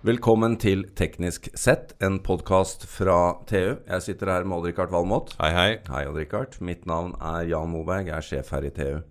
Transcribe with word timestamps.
Velkommen 0.00 0.54
til 0.60 0.86
Teknisk 0.96 1.50
sett, 1.60 1.90
en 2.00 2.20
podkast 2.24 2.86
fra 2.88 3.34
TU. 3.48 3.74
Jeg 3.84 4.00
sitter 4.06 4.30
her 4.32 4.46
med 4.48 4.56
Odd-Rikard 4.56 4.92
Valmot. 4.94 5.34
Hei, 5.42 5.50
hei. 5.52 5.70
Hei, 5.90 6.06
Odd-Rikard. 6.08 6.56
Mitt 6.64 6.86
navn 6.88 7.12
er 7.20 7.44
Jan 7.50 7.68
Moberg, 7.68 8.08
jeg 8.08 8.16
er 8.16 8.24
sjef 8.24 8.52
her 8.54 8.64
i 8.64 8.70
TU. 8.72 9.02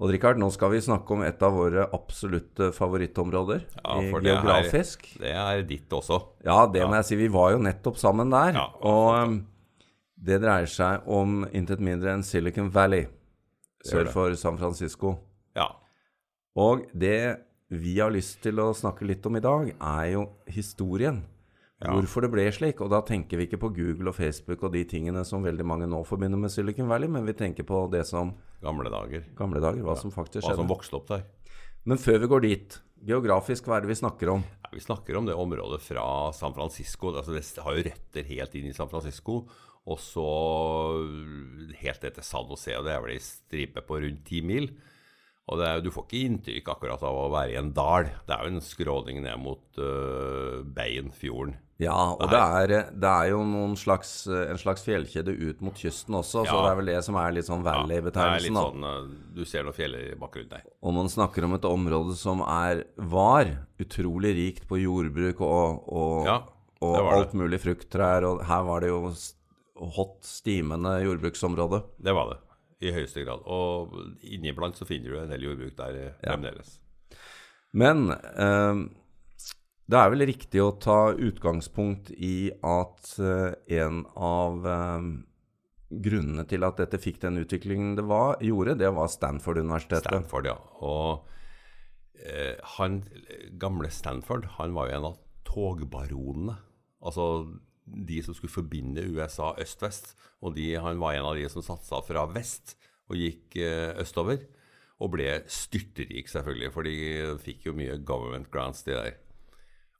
Odd-Rikard, 0.00 0.38
nå 0.40 0.46
skal 0.54 0.70
vi 0.76 0.80
snakke 0.84 1.16
om 1.16 1.24
et 1.26 1.42
av 1.44 1.56
våre 1.58 1.88
absolutte 1.92 2.70
favorittområder 2.72 3.64
Ja, 3.82 3.98
for 4.12 4.20
det 4.22 4.30
er- 4.36 4.70
Det 5.18 5.34
er 5.34 5.62
ditt 5.62 5.88
også. 5.90 6.22
Ja, 6.44 6.66
det 6.66 6.86
må 6.86 6.94
jeg 6.94 7.04
si. 7.04 7.16
Vi 7.16 7.28
var 7.28 7.50
jo 7.52 7.58
nettopp 7.58 7.98
sammen 7.98 8.30
der. 8.30 8.52
Ja, 8.54 8.68
og 8.80 9.28
um, 9.28 9.46
det 10.16 10.40
dreier 10.40 10.66
seg 10.66 11.02
om 11.08 11.44
intet 11.52 11.80
mindre 11.80 12.14
enn 12.14 12.22
Silicon 12.22 12.70
Valley 12.70 13.08
sør 13.84 14.06
for 14.08 14.34
San 14.36 14.56
Francisco. 14.56 15.18
Ja. 15.56 15.66
Og 16.56 16.86
det 16.94 17.40
vi 17.70 17.98
har 18.00 18.10
lyst 18.10 18.40
til 18.42 18.58
å 18.58 18.72
snakke 18.74 19.06
litt 19.06 19.26
om 19.28 19.38
i 19.38 19.44
dag, 19.44 19.68
er 19.72 20.06
jo 20.10 20.24
historien. 20.50 21.22
Hvorfor 21.80 22.26
det 22.26 22.28
ble 22.34 22.44
slik. 22.52 22.82
Og 22.84 22.90
da 22.92 23.00
tenker 23.06 23.40
vi 23.40 23.46
ikke 23.48 23.60
på 23.62 23.70
Google 23.72 24.12
og 24.12 24.18
Facebook 24.18 24.66
og 24.66 24.74
de 24.74 24.82
tingene 24.88 25.22
som 25.24 25.46
veldig 25.46 25.64
mange 25.64 25.88
nå 25.88 26.02
forbinder 26.04 26.40
med 26.40 26.52
Silicon 26.52 26.90
Valley, 26.90 27.08
men 27.08 27.24
vi 27.24 27.36
tenker 27.38 27.64
på 27.64 27.86
det 27.92 28.04
som 28.10 28.34
Gamle 28.60 28.92
dager. 28.92 29.24
gamle 29.38 29.62
dager, 29.62 29.80
hva 29.86 29.96
som 29.96 30.12
faktisk 30.12 30.42
skjedde. 30.42 30.58
Hva 30.58 30.60
som 30.60 30.68
vokste 30.68 30.98
opp 30.98 31.08
der. 31.08 31.24
Men 31.88 31.96
før 31.96 32.20
vi 32.20 32.28
går 32.28 32.44
dit, 32.44 32.76
geografisk, 33.08 33.64
hva 33.64 33.78
er 33.78 33.86
det 33.86 33.94
vi 33.94 34.00
snakker 34.02 34.34
om? 34.34 34.44
Ja, 34.66 34.74
vi 34.74 34.84
snakker 34.84 35.16
om 35.16 35.30
det 35.30 35.38
området 35.40 35.80
fra 35.80 36.04
San 36.36 36.52
Francisco. 36.52 37.14
Altså 37.14 37.32
det 37.32 37.64
har 37.64 37.78
jo 37.78 37.86
røtter 37.88 38.28
helt 38.34 38.60
inn 38.60 38.68
i 38.68 38.76
San 38.76 38.90
Francisco. 38.92 39.46
Og 39.88 39.96
så 39.96 40.28
helt 41.80 42.04
til 42.04 42.26
San 42.26 42.50
Jose, 42.50 42.76
og 42.76 42.84
det 42.84 42.92
er 42.92 43.00
vel 43.06 43.14
ei 43.14 43.22
stripe 43.24 43.80
på 43.86 44.02
rundt 44.04 44.26
ti 44.28 44.42
mil. 44.44 44.68
Og 45.50 45.58
det 45.58 45.66
er, 45.66 45.80
du 45.82 45.90
får 45.90 46.06
ikke 46.06 46.26
inntrykk 46.28 46.68
akkurat 46.76 47.02
av 47.06 47.16
å 47.24 47.30
være 47.32 47.56
i 47.56 47.58
en 47.58 47.72
dal. 47.74 48.06
Det 48.26 48.36
er 48.36 48.46
jo 48.46 48.52
en 48.54 48.62
skråning 48.62 49.18
ned 49.24 49.40
mot 49.42 49.80
uh, 49.82 50.60
Beinfjorden. 50.62 51.56
Ja, 51.80 52.12
og 52.12 52.28
det 52.28 52.38
er, 52.38 52.72
det 52.92 53.10
er 53.10 53.30
jo 53.32 53.40
slags, 53.80 54.12
en 54.28 54.58
slags 54.60 54.84
fjellkjede 54.84 55.32
ut 55.32 55.62
mot 55.64 55.78
kysten 55.80 56.18
også, 56.18 56.42
så 56.44 56.58
det 56.60 56.68
er 56.68 56.76
vel 56.76 56.90
det 56.92 56.98
som 57.06 57.16
er 57.16 57.32
litt 57.32 57.48
sånn 57.48 57.64
Valley-betegnelsen. 57.64 58.52
litt 58.52 58.60
sånn 58.60 58.84
uh, 58.84 59.14
Du 59.32 59.40
ser 59.48 59.64
noen 59.64 59.78
fjeller 59.78 60.10
i 60.10 60.18
bakgrunnen 60.20 60.52
der. 60.52 60.66
Og 60.84 60.94
man 60.98 61.08
snakker 61.10 61.48
om 61.48 61.56
et 61.56 61.66
område 61.66 62.18
som 62.20 62.44
er, 62.44 62.84
var 63.00 63.54
utrolig 63.80 64.34
rikt 64.36 64.68
på 64.68 64.82
jordbruk 64.82 65.40
og, 65.46 65.88
og, 65.88 66.28
Ja, 66.28 66.38
og 66.84 67.10
alt 67.14 67.34
mulig 67.36 67.62
frukttrær, 67.64 68.28
og 68.28 68.44
her 68.48 68.62
var 68.68 68.84
det 68.84 68.92
jo 68.92 69.00
hot, 69.96 70.20
stimende 70.28 70.98
jordbruksområde. 71.00 71.82
Det 71.96 72.12
var 72.16 72.34
det, 72.34 72.38
i 72.80 72.92
høyeste 72.94 73.24
grad. 73.26 73.44
Og 73.44 73.96
inniblant 74.24 74.78
så 74.78 74.88
finner 74.88 75.12
du 75.12 75.20
en 75.20 75.32
del 75.32 75.48
jordbruk 75.48 75.76
der 75.78 76.16
fremdeles. 76.22 76.78
Ja. 76.78 77.18
Men 77.80 78.10
eh, 78.10 78.84
det 79.90 79.98
er 79.98 80.12
vel 80.12 80.26
riktig 80.28 80.62
å 80.62 80.76
ta 80.82 81.12
utgangspunkt 81.12 82.12
i 82.14 82.50
at 82.66 83.12
eh, 83.18 83.52
en 83.80 84.04
av 84.14 84.66
eh, 84.66 85.08
grunnene 85.90 86.44
til 86.50 86.66
at 86.66 86.78
dette 86.78 87.00
fikk 87.02 87.18
den 87.24 87.40
utviklingen 87.42 87.96
det 87.98 88.06
var, 88.06 88.38
gjorde, 88.44 88.78
det 88.78 88.92
var 88.94 89.10
Stanford-universitetet. 89.10 90.06
Stanford, 90.06 90.46
ja. 90.46 90.56
Og 90.86 91.26
eh, 92.22 92.54
han 92.76 93.00
gamle 93.58 93.90
Stanford, 93.90 94.46
han 94.60 94.76
var 94.76 94.90
jo 94.90 94.98
en 94.98 95.08
av 95.10 95.18
togbaronene. 95.50 96.56
Altså 97.00 97.26
de 97.84 98.20
som 98.24 98.36
skulle 98.36 98.52
forbinde 98.52 99.06
USA 99.10 99.52
øst-vest. 99.60 100.14
Og 100.40 100.56
de, 100.56 100.72
han 100.80 101.00
var 101.02 101.16
en 101.16 101.28
av 101.30 101.36
de 101.38 101.48
som 101.52 101.64
satsa 101.64 102.02
fra 102.06 102.26
vest 102.30 102.76
og 103.10 103.18
gikk 103.18 103.58
eh, 103.60 103.92
østover. 104.00 104.44
Og 105.00 105.14
ble 105.14 105.28
styrterik, 105.48 106.28
selvfølgelig, 106.28 106.72
for 106.74 106.84
de 106.86 106.96
fikk 107.40 107.70
jo 107.70 107.76
mye 107.76 107.96
government 108.04 108.50
grants, 108.52 108.84
de 108.84 108.92
der. 108.92 109.16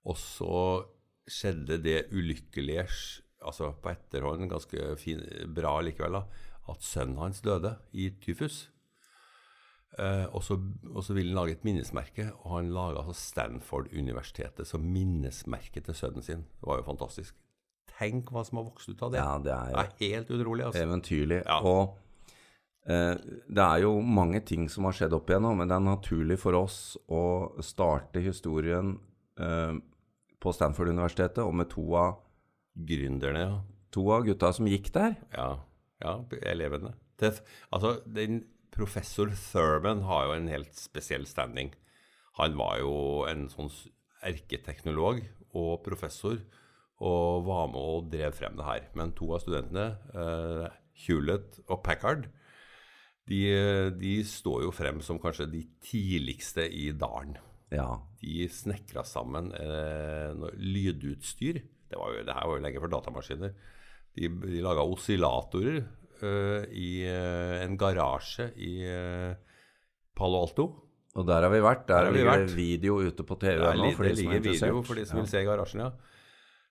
Og 0.04 0.18
så 0.20 0.84
skjedde 1.30 1.78
det 1.80 2.10
ulykkelige, 2.12 2.84
altså 3.40 3.72
på 3.80 3.92
etterhånd 3.94 4.50
ganske 4.50 4.92
fin, 5.00 5.22
bra 5.56 5.78
likevel, 5.84 6.20
da, 6.20 6.50
at 6.70 6.84
sønnen 6.84 7.20
hans 7.20 7.40
døde 7.44 7.72
i 7.96 8.10
tyfus. 8.20 8.66
Eh, 9.98 10.26
og, 10.30 10.44
så, 10.44 10.56
ville 11.12 11.32
han 11.32 11.38
lage 11.38 11.56
et 11.56 11.64
minnesmerke, 11.66 12.28
og 12.44 12.58
han 12.58 12.72
laga 12.74 13.02
altså 13.02 13.16
Stanford-universitetet 13.18 14.68
som 14.68 14.84
minnesmerke 14.84 15.82
til 15.82 15.96
sønnen 15.96 16.24
sin. 16.24 16.44
Det 16.60 16.68
var 16.68 16.82
jo 16.82 16.90
fantastisk. 16.92 17.34
Tenk 17.98 18.30
hva 18.32 18.44
som 18.46 18.60
har 18.60 18.68
vokst 18.68 18.92
ut 18.92 19.02
av 19.06 19.12
det. 19.14 19.20
Ja, 19.20 19.34
det 19.42 19.52
er 19.54 19.74
Det 19.74 19.82
er 19.82 20.14
helt 20.16 20.30
utrolig, 20.36 20.64
altså. 20.66 20.84
eventyrlig. 20.84 21.42
Ja. 21.44 21.58
Og 21.60 21.98
eh, 22.86 23.14
det 23.48 23.66
er 23.66 23.84
jo 23.84 23.92
mange 24.00 24.40
ting 24.46 24.68
som 24.72 24.88
har 24.88 24.96
skjedd 24.96 25.16
opp 25.16 25.30
igjennom, 25.30 25.60
men 25.60 25.70
det 25.70 25.76
er 25.76 25.86
naturlig 25.86 26.38
for 26.40 26.58
oss 26.58 26.96
å 27.08 27.22
starte 27.64 28.22
historien 28.24 28.96
eh, 29.40 29.74
på 30.40 30.54
Stanford-universitetet 30.56 31.42
og 31.44 31.54
med 31.60 31.70
to 31.72 31.86
av, 31.98 32.18
Gründerne, 32.80 33.40
ja. 33.42 33.56
to 33.92 34.04
av 34.14 34.22
gutta 34.24 34.52
som 34.56 34.68
gikk 34.70 34.92
der. 34.94 35.16
Ja, 35.34 35.50
ja 36.00 36.14
elevene. 36.48 36.94
Det, 37.20 37.34
altså, 37.74 37.96
den 38.06 38.44
professor 38.72 39.28
Thurman 39.34 40.04
har 40.06 40.28
jo 40.28 40.36
en 40.38 40.48
helt 40.48 40.78
spesiell 40.78 41.26
standing. 41.28 41.74
Han 42.38 42.56
var 42.56 42.78
jo 42.80 42.94
en 43.28 43.48
sånn 43.52 43.68
erketeknolog 44.24 45.22
og 45.56 45.80
professor, 45.84 46.38
og 47.00 47.44
var 47.46 47.66
med 47.72 47.80
og 47.80 48.10
drev 48.12 48.34
frem 48.36 48.56
det 48.58 48.66
her. 48.66 48.88
Men 48.98 49.12
to 49.16 49.30
av 49.34 49.40
studentene, 49.44 49.86
eh, 50.12 50.66
Hewlett 51.06 51.60
og 51.68 51.82
Packard, 51.86 52.26
de, 53.30 53.40
de 54.00 54.14
står 54.26 54.64
jo 54.66 54.72
frem 54.74 54.98
som 55.06 55.20
kanskje 55.22 55.46
de 55.52 55.62
tidligste 55.86 56.64
i 56.66 56.90
dalen. 56.98 57.36
Ja. 57.70 58.00
De 58.20 58.48
snekra 58.50 59.04
sammen 59.06 59.52
eh, 59.54 60.34
lydutstyr. 60.58 61.60
Det, 61.90 61.98
var 61.98 62.12
jo, 62.16 62.24
det 62.26 62.34
her 62.34 62.48
var 62.50 62.58
jo 62.58 62.64
lenge 62.64 62.82
før 62.82 62.92
datamaskiner. 62.96 63.54
De, 64.18 64.26
de 64.42 64.60
laga 64.64 64.82
oscillatorer 64.90 65.78
eh, 65.80 66.64
i 66.74 66.90
eh, 67.06 67.56
en 67.64 67.76
garasje 67.78 68.50
i 68.58 68.72
eh, 68.90 69.34
Palo 70.18 70.42
Alto. 70.44 70.66
Og 71.18 71.26
der 71.26 71.42
har 71.46 71.50
vi 71.54 71.62
vært. 71.62 71.86
Der, 71.88 72.04
har 72.06 72.12
vi 72.14 72.20
ligger 72.20 72.44
vært. 72.44 72.52
video 72.58 72.98
ute 73.02 73.24
på 73.26 73.38
TV 73.40 73.56
Det, 73.62 73.70
er 73.72 73.78
nå 73.80 73.92
for 73.96 74.06
de 74.10 74.16
som 74.18 74.26
er 74.34 74.40
interessert. 74.42 74.68
video 74.74 74.82
for 74.90 74.98
de 75.00 75.06
som 75.06 75.16
Ja. 75.18 75.22
vil 75.24 75.30
se 75.32 75.44
garasjen, 75.46 75.84
ja. 75.86 75.90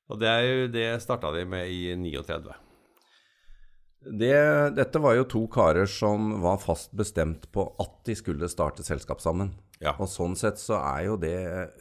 Og 0.09 0.18
det, 0.22 0.30
er 0.30 0.47
jo, 0.47 0.66
det 0.74 0.88
starta 1.03 1.31
de 1.36 1.46
med 1.46 1.70
i 1.70 1.94
39. 1.94 2.56
Det, 4.00 4.36
dette 4.78 5.02
var 5.03 5.18
jo 5.18 5.28
to 5.28 5.44
karer 5.52 5.90
som 5.90 6.31
var 6.42 6.62
fast 6.64 6.94
bestemt 6.96 7.50
på 7.52 7.66
at 7.84 8.00
de 8.08 8.16
skulle 8.18 8.50
starte 8.50 8.86
selskap 8.88 9.22
sammen. 9.22 9.52
Ja. 9.84 9.94
Og 10.00 10.09
sånn 10.12 10.38
sett 10.40 10.59
så 10.59 10.80
er 10.80 11.06
jo 11.09 11.19
det 11.19 11.36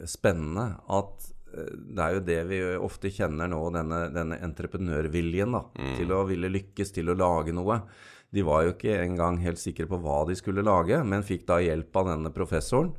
spennende 0.07 0.67
at 0.91 1.29
eh, 1.55 1.73
det 1.73 2.05
er 2.05 2.15
jo 2.17 2.25
det 2.27 2.39
vi 2.51 2.61
ofte 2.77 3.11
kjenner 3.15 3.49
nå, 3.51 3.63
denne, 3.75 4.05
denne 4.13 4.39
entreprenørviljen 4.45 5.57
da, 5.57 5.63
til 5.97 6.13
å 6.15 6.25
ville 6.29 6.51
lykkes, 6.51 6.93
til 6.95 7.11
å 7.11 7.17
lage 7.17 7.55
noe. 7.55 7.81
De 8.29 8.45
var 8.45 8.67
jo 8.67 8.75
ikke 8.75 8.99
engang 9.01 9.39
helt 9.41 9.59
sikre 9.59 9.87
på 9.89 9.97
hva 10.03 10.21
de 10.29 10.37
skulle 10.37 10.63
lage, 10.63 11.01
men 11.01 11.25
fikk 11.25 11.47
da 11.49 11.57
hjelp 11.63 11.97
av 11.97 12.11
denne 12.11 12.31
professoren 12.35 12.93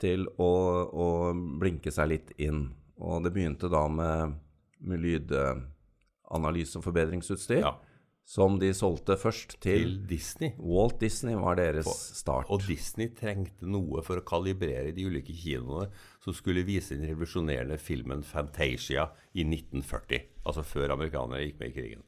til 0.00 0.28
å, 0.38 0.52
å 0.94 1.08
blinke 1.58 1.90
seg 1.90 2.12
litt 2.12 2.34
inn. 2.38 2.68
Og 3.02 3.24
det 3.24 3.32
begynte 3.34 3.70
da 3.72 3.82
med, 3.90 4.36
med 4.84 5.02
lydanalyse 5.04 6.78
og 6.78 6.84
forbedringsutstyr, 6.86 7.60
Ja. 7.64 7.74
som 8.24 8.58
de 8.58 8.70
solgte 8.72 9.16
først 9.20 9.58
til, 9.60 9.82
Til 9.84 10.06
Disney. 10.08 10.52
Walt 10.58 11.00
Disney 11.00 11.34
var 11.34 11.56
deres 11.56 11.86
start. 12.16 12.46
Og 12.48 12.62
Disney 12.66 13.10
trengte 13.14 13.66
noe 13.68 14.02
for 14.02 14.16
å 14.16 14.24
kalibrere 14.24 14.94
de 14.96 15.04
ulike 15.04 15.34
kinoene 15.36 15.90
som 16.24 16.32
skulle 16.32 16.64
vise 16.64 16.96
den 16.96 17.08
revolusjonerende 17.10 17.76
filmen 17.78 18.22
Fantasia 18.24 19.10
i 19.34 19.44
1940. 19.44 20.24
Altså 20.46 20.62
før 20.64 20.94
amerikanerne 20.96 21.44
gikk 21.44 21.60
med 21.60 21.68
i 21.68 21.76
krigen. 21.76 22.02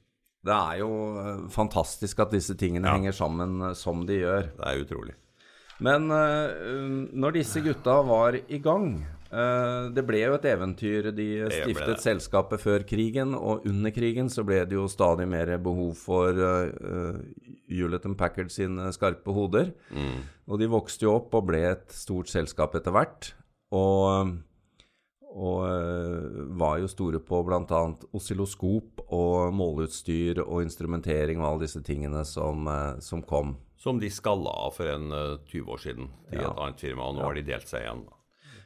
Det 0.47 0.55
er 0.55 0.79
jo 0.79 0.91
eh, 1.19 1.49
fantastisk 1.51 2.21
at 2.23 2.31
disse 2.33 2.55
tingene 2.55 2.89
henger 2.89 3.13
sammen 3.13 3.61
eh, 3.63 3.75
som 3.75 4.05
de 4.07 4.21
gjør. 4.21 4.53
Det 4.57 4.67
er 4.71 4.83
utrolig. 4.85 5.15
Men 5.85 6.09
uh, 6.09 7.11
når 7.13 7.35
disse 7.37 7.61
gutta 7.61 7.99
var 8.09 8.33
i 8.49 8.59
gang 8.65 9.03
Det 9.31 10.03
ble 10.07 10.21
jo 10.23 10.35
et 10.37 10.45
eventyr. 10.51 11.11
De 11.17 11.27
stiftet 11.51 12.03
selskapet 12.05 12.63
før 12.63 12.85
krigen, 12.87 13.35
og 13.35 13.67
under 13.67 13.91
krigen 13.95 14.29
så 14.33 14.45
ble 14.47 14.61
det 14.69 14.77
jo 14.79 14.87
stadig 14.91 15.27
mer 15.29 15.51
behov 15.63 15.95
for 15.99 16.31
uh, 16.39 17.19
Hewlett 17.69 18.07
Packard 18.19 18.53
sine 18.55 18.93
skarpe 18.95 19.35
hoder. 19.35 19.73
Og 20.47 20.61
de 20.63 20.69
vokste 20.71 21.09
jo 21.09 21.17
opp 21.19 21.35
og 21.35 21.49
ble 21.51 21.65
et 21.73 21.89
stort 21.95 22.31
selskap 22.31 22.77
etter 22.79 22.95
hvert. 22.95 23.33
Og, 23.75 24.37
og 25.35 25.61
uh, 25.67 26.43
var 26.57 26.79
jo 26.85 26.89
store 26.91 27.19
på 27.19 27.43
bl.a. 27.49 27.83
oscilloskop 28.15 29.03
og 29.11 29.51
måleutstyr 29.59 30.39
og 30.47 30.63
instrumentering 30.63 31.43
og 31.43 31.49
alle 31.51 31.67
disse 31.67 31.83
tingene 31.87 32.23
som, 32.25 32.67
uh, 32.71 32.95
som 33.03 33.25
kom. 33.27 33.57
Som 33.77 33.99
de 34.01 34.09
skalla 34.11 34.51
av 34.67 34.73
for 34.79 34.89
en 34.89 35.11
eh, 35.13 35.35
20 35.53 35.69
år 35.71 35.81
siden 35.83 36.07
til 36.31 36.41
Ja. 36.41 36.49
et 36.49 36.59
annet 36.65 36.81
firma, 36.81 37.05
og 37.11 37.19
nå 37.19 37.27
har 37.27 37.37
de 37.37 37.43
delt 37.47 37.69
seg 37.69 37.85
igjen. 37.85 38.01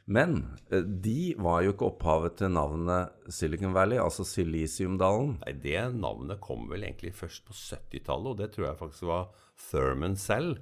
Men 0.07 0.57
eh, 0.71 0.83
de 0.83 1.35
var 1.39 1.63
jo 1.65 1.75
ikke 1.75 1.91
opphavet 1.91 2.39
til 2.41 2.53
navnet 2.55 3.33
Silicon 3.33 3.75
Valley, 3.77 4.01
altså 4.01 4.25
Silisiumdalen. 4.27 5.37
Nei, 5.45 5.55
Det 5.63 5.85
navnet 5.97 6.41
kom 6.43 6.69
vel 6.71 6.87
egentlig 6.89 7.15
først 7.19 7.45
på 7.47 7.57
70-tallet, 7.57 8.33
og 8.33 8.41
det 8.41 8.51
tror 8.55 8.71
jeg 8.71 8.81
faktisk 8.81 9.09
var 9.11 9.31
Thurman 9.71 10.17
selv 10.19 10.61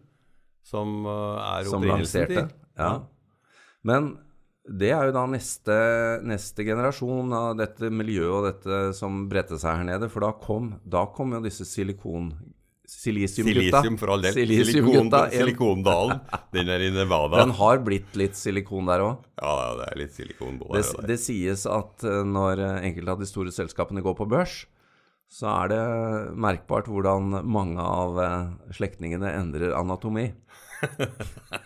som 0.69 1.05
eh, 1.07 1.45
er 1.45 1.69
Som 1.69 1.83
opprinnelsen 1.83 2.33
til. 2.33 2.49
Ja. 2.79 2.93
Men 3.87 4.17
det 4.69 4.91
er 4.93 5.09
jo 5.09 5.15
da 5.17 5.25
neste, 5.31 5.75
neste 6.29 6.65
generasjon 6.67 7.33
av 7.33 7.55
dette 7.57 7.89
miljøet 7.89 8.35
og 8.37 8.47
dette 8.51 8.81
som 8.99 9.25
bredte 9.31 9.57
seg 9.61 9.81
her 9.81 9.89
nede. 9.89 10.11
For 10.13 10.25
da 10.27 10.35
kom, 10.43 10.75
da 10.85 11.07
kom 11.15 11.37
jo 11.37 11.45
disse 11.45 11.67
silikon... 11.69 12.33
Silisiumgutta. 12.89 13.83
Silisium, 13.83 13.99
for 14.01 14.11
all 14.15 14.23
del. 14.25 14.33
Silisiumgutta. 14.33 15.21
Silikon, 15.29 15.83
Silikondalen. 15.83 16.21
Den 16.57 16.71
er 16.73 16.85
i 16.87 16.89
Nevada. 16.95 17.43
Den 17.43 17.53
har 17.59 17.83
blitt 17.85 18.17
litt 18.17 18.39
silikon 18.39 18.89
der 18.89 19.05
òg. 19.05 19.27
Ja, 19.43 19.53
det 19.77 19.91
er 19.93 20.01
litt 20.01 20.15
silikon 20.17 20.57
både 20.63 20.81
Det, 20.81 20.89
der. 20.97 21.07
det 21.13 21.19
sies 21.21 21.67
at 21.69 22.05
eh, 22.09 22.23
når 22.25 22.65
eh, 22.65 22.79
enkelte 22.89 23.13
av 23.13 23.21
de 23.21 23.29
store 23.29 23.53
selskapene 23.53 24.01
går 24.07 24.17
på 24.23 24.29
børs, 24.33 24.63
så 25.29 25.51
er 25.67 25.69
det 25.75 25.83
merkbart 26.41 26.89
hvordan 26.89 27.43
mange 27.45 27.85
av 27.85 28.17
eh, 28.25 28.73
slektningene 28.81 29.35
endrer 29.37 29.77
anatomi. 29.77 30.31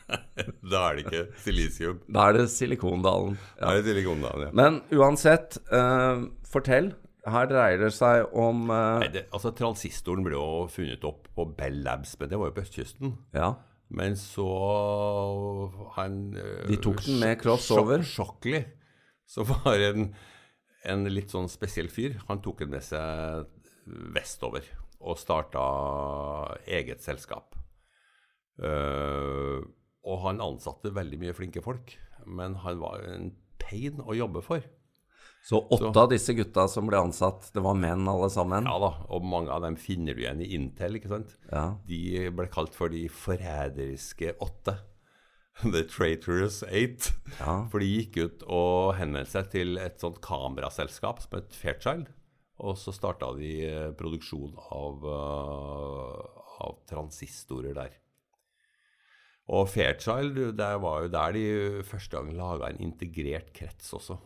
Da 0.73 0.79
er 0.89 0.97
det 0.97 1.03
ikke 1.05 1.23
silisium. 1.45 1.99
Da 2.11 2.31
er 2.31 2.39
det 2.39 2.45
Silikondalen. 2.51 3.35
Da 3.61 3.75
er 3.75 3.83
det 3.83 3.91
silikondalen, 3.93 4.47
ja. 4.49 4.53
Men 4.57 4.79
uansett, 4.97 5.59
eh, 5.71 6.23
fortell. 6.49 6.93
Her 7.23 7.47
dreier 7.47 7.79
det 7.85 7.93
seg 7.95 8.33
om 8.35 8.65
uh... 8.73 8.99
Nei, 9.03 9.11
det, 9.15 9.27
altså 9.31 9.53
Transistoren 9.55 10.25
ble 10.27 10.35
jo 10.35 10.67
funnet 10.73 11.05
opp 11.07 11.29
på 11.37 11.47
Bell 11.59 11.79
Labs, 11.85 12.17
men 12.19 12.33
det 12.33 12.41
var 12.41 12.51
jo 12.51 12.57
på 12.57 12.65
østkysten. 12.65 13.15
Ja. 13.37 13.53
Men 13.93 14.17
så 14.17 14.49
han 15.99 16.21
eh, 16.41 16.67
De 16.71 16.79
tok 16.83 17.03
den 17.05 17.21
med 17.21 17.37
crossover. 17.43 18.03
Shockley, 18.09 18.65
som 19.29 19.47
var 19.51 19.85
en, 19.91 20.09
en 20.89 21.11
litt 21.13 21.35
sånn 21.35 21.51
spesiell 21.53 21.93
fyr, 21.93 22.17
han 22.29 22.41
tok 22.43 22.65
den 22.65 22.73
med 22.73 22.87
seg 22.87 23.47
vestover 24.15 24.67
og 25.03 25.19
starta 25.19 25.63
eget 26.71 27.03
selskap. 27.05 27.57
Uh, 28.63 29.63
og 30.07 30.21
han 30.27 30.43
ansatte 30.45 30.93
veldig 30.95 31.19
mye 31.23 31.35
flinke 31.35 31.63
folk, 31.65 31.95
men 32.27 32.55
han 32.63 32.79
var 32.83 33.03
en 33.09 33.33
pain 33.63 33.99
å 34.03 34.15
jobbe 34.17 34.43
for. 34.47 34.65
Så 35.43 35.59
åtte 35.75 35.99
av 35.99 36.13
disse 36.13 36.37
gutta 36.39 36.69
som 36.71 36.87
ble 36.87 37.01
ansatt, 37.03 37.49
det 37.55 37.65
var 37.65 37.75
menn 37.75 38.07
alle 38.07 38.29
sammen? 38.31 38.69
Ja 38.69 38.77
da, 38.79 38.93
og 39.11 39.27
mange 39.27 39.51
av 39.51 39.65
dem 39.65 39.75
finner 39.81 40.15
du 40.15 40.23
igjen 40.23 40.43
i 40.45 40.53
Intel, 40.55 41.01
ikke 41.01 41.11
sant? 41.11 41.35
Ja. 41.51 41.65
De 41.89 42.29
ble 42.31 42.47
kalt 42.53 42.77
for 42.79 42.93
de 42.95 43.09
forræderiske 43.11 44.37
åtte. 44.39 44.77
The 45.75 45.83
Traitorous 45.91 46.63
Eight. 46.71 47.11
Ja. 47.41 47.67
For 47.73 47.83
de 47.83 47.91
gikk 47.91 48.21
ut 48.23 48.47
og 48.47 48.95
henvendte 49.01 49.35
seg 49.35 49.51
til 49.53 49.83
et 49.83 49.99
sånt 50.03 50.23
kameraselskap 50.25 51.25
som 51.25 51.37
het 51.41 51.59
Fairchild. 51.59 52.07
Og 52.63 52.79
så 52.79 52.95
starta 52.95 53.33
de 53.35 53.53
eh, 53.67 53.91
produksjon 53.99 54.55
av, 54.71 55.03
eh, 55.11 56.43
av 56.63 56.79
transistorer 56.87 57.75
der. 57.75 57.97
Og 59.51 59.67
Fairchild, 59.69 60.39
det 60.55 60.75
var 60.85 61.03
jo 61.03 61.11
der 61.11 61.35
de 61.35 61.47
første 61.89 62.15
gang 62.15 62.31
laga 62.39 62.71
en 62.71 62.85
integrert 62.87 63.51
krets 63.57 63.91
også. 63.99 64.21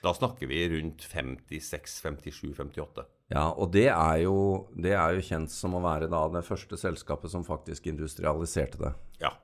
Da 0.00 0.14
snakker 0.16 0.48
vi 0.48 0.62
rundt 0.72 1.02
56, 1.04 1.98
57, 2.00 2.54
58. 2.56 3.04
Ja, 3.30 3.50
og 3.52 3.70
det 3.74 3.86
er, 3.92 4.16
jo, 4.24 4.34
det 4.74 4.94
er 4.96 5.14
jo 5.14 5.22
kjent 5.22 5.52
som 5.52 5.76
å 5.76 5.82
være 5.84 6.08
da 6.10 6.24
det 6.32 6.42
første 6.46 6.78
selskapet 6.80 7.30
som 7.30 7.44
faktisk 7.46 7.86
industrialiserte 7.92 8.80
det. 8.80 8.92
Ja. 9.20 9.34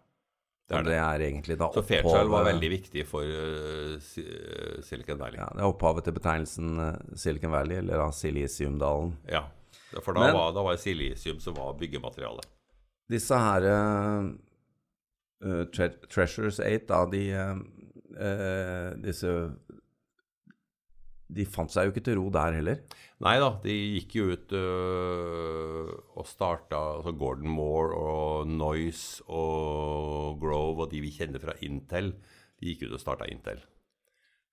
Det 0.67 0.75
er 0.75 0.83
det 0.83 0.91
det. 0.91 0.99
er 0.99 1.23
egentlig 1.29 1.57
da 1.61 1.69
Så 1.71 1.83
Fairchild 1.87 2.33
var 2.33 2.43
veldig 2.49 2.71
viktig 2.73 3.05
for 3.07 3.23
uh, 3.23 3.93
Silicon 4.83 5.21
Valley. 5.21 5.39
Ja, 5.39 5.47
det 5.55 5.63
er 5.63 5.69
opphavet 5.69 6.09
til 6.09 6.17
betegnelsen 6.17 6.73
eh, 6.83 6.97
Silicon 7.23 7.53
Valley, 7.55 7.79
eller 7.85 8.03
da 8.03 8.09
Silisiumdalen. 8.11 9.13
Ja. 9.31 9.45
For 10.03 10.11
da, 10.17 10.25
Men- 10.25 10.35
var, 10.35 10.51
da 10.57 10.65
var 10.67 10.81
silisium 10.83 11.39
som 11.41 11.55
var 11.55 11.77
byggematerialet. 11.79 12.49
Disse 13.13 13.39
her 13.39 13.69
eh, 13.71 15.63
tre 15.71 15.93
Treasures 16.11 16.59
8, 16.59 16.83
da, 16.91 17.05
de 17.13 17.23
eh, 17.31 18.91
Disse 19.05 19.37
De 21.29 21.45
fant 21.49 21.73
seg 21.73 21.89
jo 21.89 21.93
ikke 21.95 22.05
til 22.07 22.19
ro 22.21 22.29
der 22.31 22.55
heller. 22.55 22.83
Nei 23.25 23.37
da, 23.43 23.49
de 23.65 23.75
gikk 23.97 24.15
jo 24.19 24.27
ut 24.31 24.53
øh, 24.55 25.89
og 26.15 26.27
starta 26.29 26.79
altså 26.99 27.15
Gordon 27.19 27.51
Moore 27.51 27.97
og 27.99 28.51
Noise 28.51 29.25
og 29.27 30.37
Grove 30.43 30.85
og 30.87 30.93
de 30.93 31.01
vi 31.03 31.11
kjenner 31.17 31.43
fra 31.43 31.57
Intel, 31.67 32.13
de 32.61 32.71
gikk 32.71 32.87
ut 32.87 32.95
og 32.99 33.03
starta 33.03 33.27
Intel. 33.33 33.63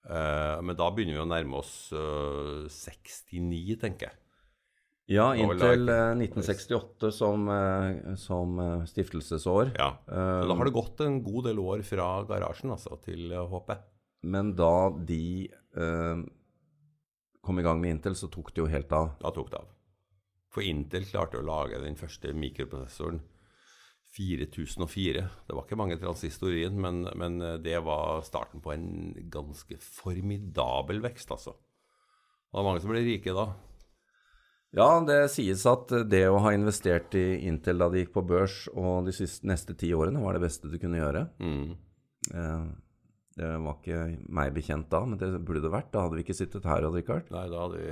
Uh, 0.04 0.60
men 0.60 0.76
da 0.76 0.90
begynner 0.92 1.16
vi 1.16 1.22
å 1.24 1.30
nærme 1.30 1.62
oss 1.62 1.94
uh, 1.96 2.66
69, 2.68 3.78
tenker 3.80 4.10
jeg. 4.10 4.18
Ja, 5.12 5.30
inntil 5.36 5.86
da- 5.88 6.12
eh, 6.12 6.16
1968 6.16 7.10
som, 7.12 7.50
eh, 7.52 8.14
som 8.16 8.56
stiftelsesår. 8.88 9.74
Ja. 9.76 9.90
Så 10.08 10.48
da 10.48 10.56
har 10.56 10.64
det 10.64 10.74
gått 10.74 11.02
en 11.04 11.18
god 11.24 11.44
del 11.50 11.60
år 11.60 11.84
fra 11.84 12.06
garasjen 12.24 12.72
altså, 12.72 12.96
til 13.04 13.28
øh, 13.36 13.50
HP. 13.52 13.74
Men 14.24 14.54
da 14.56 14.90
de 15.04 15.52
kom 17.44 17.60
i 17.60 17.66
gang 17.66 17.82
med 17.82 17.98
Intel, 17.98 18.16
så 18.16 18.30
tok 18.32 18.54
det 18.54 18.64
jo 18.64 18.72
helt 18.72 18.92
av. 18.96 19.14
Da 19.20 19.32
tok 19.36 19.52
det 19.52 19.60
av. 19.60 19.70
For 20.54 20.66
Intel 20.66 21.06
klarte 21.10 21.42
å 21.42 21.46
lage 21.46 21.82
den 21.82 21.98
første 22.00 22.34
mikroprosessoren 22.38 23.22
4004. 24.14 25.26
Det 25.48 25.56
var 25.58 25.66
ikke 25.66 25.80
mange 25.80 25.98
transistorer 26.02 26.68
inn, 26.68 26.78
men, 26.82 27.04
men 27.18 27.40
det 27.66 27.80
var 27.86 28.22
starten 28.26 28.62
på 28.62 28.74
en 28.76 28.88
ganske 29.34 29.80
formidabel 29.82 31.02
vekst, 31.04 31.34
altså. 31.34 31.56
Det 32.54 32.60
var 32.60 32.68
mange 32.68 32.84
som 32.84 32.94
ble 32.94 33.02
rike 33.02 33.34
da. 33.34 33.48
Ja, 34.74 34.88
det 35.06 35.20
sies 35.34 35.64
at 35.70 35.92
det 36.10 36.24
å 36.30 36.40
ha 36.42 36.54
investert 36.54 37.14
i 37.18 37.44
Intel 37.46 37.82
da 37.82 37.92
de 37.94 38.02
gikk 38.02 38.16
på 38.16 38.26
børs, 38.26 38.64
og 38.74 39.10
de 39.10 39.14
siste, 39.14 39.46
neste 39.50 39.76
ti 39.78 39.92
årene 39.94 40.22
var 40.22 40.38
det 40.38 40.46
beste 40.46 40.70
du 40.70 40.80
kunne 40.82 41.02
gjøre. 41.02 41.28
Mm. 41.42 41.76
Eh, 42.34 42.64
det 43.34 43.50
var 43.66 43.78
ikke 43.80 44.02
meg 44.30 44.52
bekjent 44.54 44.90
da, 44.94 45.00
men 45.10 45.18
det 45.18 45.32
burde 45.42 45.64
det 45.64 45.72
vært. 45.74 45.90
Da 45.94 46.04
hadde 46.06 46.20
vi 46.20 46.26
ikke 46.26 46.38
sittet 46.38 46.68
her, 46.70 46.86
Odd 46.86 46.98
Rikard. 47.00 47.32
Nei, 47.34 47.48
da 47.50 47.64
hadde 47.64 47.80
vi 47.82 47.90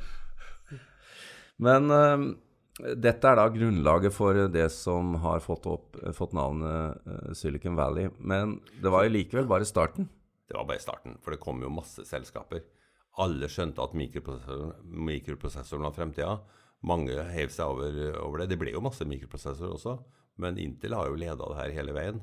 Men 1.66 1.92
eh, 1.92 2.24
dette 2.96 3.28
er 3.28 3.36
da 3.36 3.44
grunnlaget 3.52 4.16
for 4.16 4.38
det 4.48 4.64
som 4.72 5.12
har 5.20 5.42
fått, 5.44 5.68
opp, 5.68 5.98
fått 6.16 6.32
navnet 6.36 7.04
eh, 7.04 7.34
Silicon 7.36 7.76
Valley. 7.76 8.08
Men 8.16 8.58
det 8.80 8.92
var 8.92 9.04
jo 9.04 9.12
likevel 9.12 9.50
bare 9.50 9.68
starten. 9.68 10.08
Det 10.48 10.56
var 10.56 10.66
bare 10.66 10.82
starten, 10.82 11.18
for 11.20 11.36
det 11.36 11.42
kom 11.44 11.60
jo 11.62 11.72
masse 11.72 12.06
selskaper. 12.08 12.64
Alle 13.20 13.50
skjønte 13.50 13.84
at 13.84 13.92
mikroprosessoren, 13.98 14.72
mikroprosessoren 15.10 15.84
var 15.84 15.94
fremtida. 15.94 16.32
Mange 16.86 17.12
hev 17.34 17.52
seg 17.52 17.68
over, 17.74 17.98
over 18.22 18.40
det. 18.40 18.54
Det 18.54 18.58
ble 18.62 18.72
jo 18.72 18.82
masse 18.82 19.04
mikroprosessorer 19.04 19.76
også, 19.76 19.98
men 20.40 20.58
Intel 20.62 20.96
har 20.96 21.10
jo 21.10 21.18
leda 21.20 21.44
det 21.44 21.58
her 21.58 21.76
hele 21.76 21.94
veien. 21.94 22.22